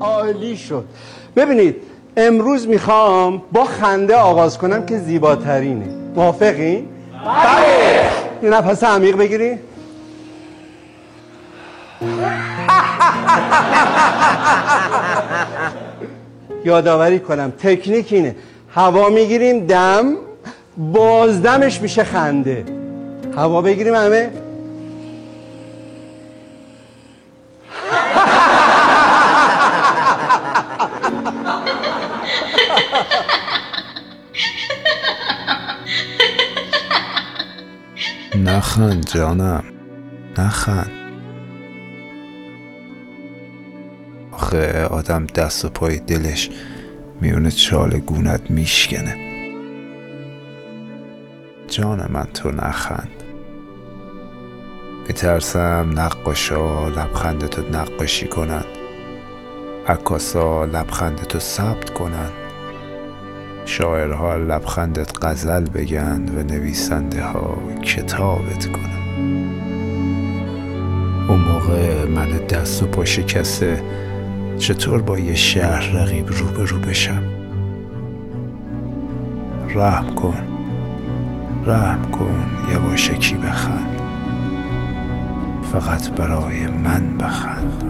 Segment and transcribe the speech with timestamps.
[0.00, 0.84] عالی شد.
[1.36, 1.76] ببینید
[2.16, 5.86] امروز می‌خوام با خنده آغاز کنم که زیباترینه.
[6.14, 6.88] موافقین؟
[7.24, 8.10] بله.
[8.42, 9.58] یه نفس عمیق بگیری.
[16.64, 18.36] یادآوری کنم تکنیک اینه.
[18.70, 20.16] هوا می‌گیریم دم
[20.76, 22.64] بازدمش میشه خنده.
[23.36, 24.30] هوا بگیریم همه.
[38.44, 39.64] نخند جانم
[40.38, 40.90] نخند.
[44.32, 46.50] آخه آدم دست و پای دلش
[47.20, 49.16] میونه چال گونت میشکنه.
[51.68, 53.10] جان من تو نخند.
[55.08, 58.64] میترسم نقاشا لبخندتو نقاشی کنند
[59.86, 62.47] عکاسا لبخندتو ثبت کنند
[63.68, 68.98] شاعرها لبخندت غزل بگن و نویسنده ها کتابت کنن.
[71.28, 73.82] اون موقع من دست و پا شکسته
[74.58, 77.22] چطور با یه شهر رقیب روبرو بشم؟
[79.74, 80.42] رحم کن
[81.66, 84.00] رحم کن یواشکی بخند؟
[85.72, 87.84] فقط برای من بخند.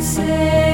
[0.00, 0.69] say.